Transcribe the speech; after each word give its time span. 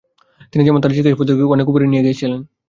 তিনি 0.51 0.63
যেমন 0.63 0.79
তার 0.81 0.91
চিকিৎসা 0.91 1.19
পদ্ধতিকে 1.19 1.53
অনেক 1.55 1.65
উপরে 1.69 1.85
নিয়ে 1.87 2.03
গিয়েছিলেন। 2.05 2.39